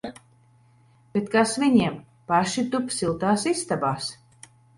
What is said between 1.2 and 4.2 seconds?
kas viņiem! Paši tup siltās istabās!